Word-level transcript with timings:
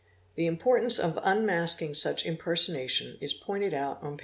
The 0.33 0.47
importance 0.47 0.97
of 0.97 1.19
unmasking 1.21 1.93
such 1.93 2.25
imperso 2.25 2.73
nation 2.73 3.19
is 3.21 3.35
pointed 3.35 3.75
out 3.75 4.01
on 4.01 4.17
p. 4.17 4.19